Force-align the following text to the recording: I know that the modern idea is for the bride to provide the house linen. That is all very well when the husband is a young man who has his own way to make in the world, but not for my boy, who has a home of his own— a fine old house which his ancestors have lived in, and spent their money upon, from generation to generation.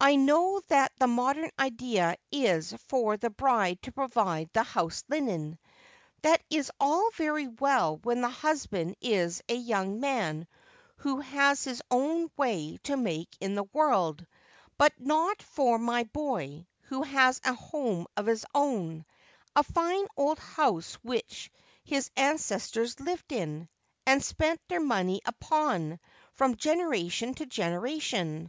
I 0.00 0.14
know 0.14 0.60
that 0.68 0.92
the 1.00 1.08
modern 1.08 1.50
idea 1.58 2.18
is 2.30 2.72
for 2.86 3.16
the 3.16 3.30
bride 3.30 3.82
to 3.82 3.90
provide 3.90 4.48
the 4.52 4.62
house 4.62 5.02
linen. 5.08 5.58
That 6.22 6.40
is 6.50 6.70
all 6.78 7.10
very 7.16 7.48
well 7.48 7.96
when 7.96 8.20
the 8.20 8.28
husband 8.28 8.94
is 9.00 9.42
a 9.48 9.56
young 9.56 9.98
man 9.98 10.46
who 10.98 11.18
has 11.18 11.64
his 11.64 11.82
own 11.90 12.30
way 12.36 12.78
to 12.84 12.96
make 12.96 13.36
in 13.40 13.56
the 13.56 13.64
world, 13.72 14.24
but 14.78 14.92
not 15.00 15.42
for 15.42 15.80
my 15.80 16.04
boy, 16.04 16.68
who 16.82 17.02
has 17.02 17.40
a 17.42 17.54
home 17.54 18.06
of 18.16 18.26
his 18.26 18.46
own— 18.54 19.04
a 19.56 19.64
fine 19.64 20.06
old 20.16 20.38
house 20.38 20.94
which 21.02 21.50
his 21.82 22.08
ancestors 22.16 22.94
have 22.98 23.06
lived 23.08 23.32
in, 23.32 23.68
and 24.06 24.22
spent 24.22 24.60
their 24.68 24.78
money 24.78 25.22
upon, 25.24 25.98
from 26.34 26.54
generation 26.54 27.34
to 27.34 27.46
generation. 27.46 28.48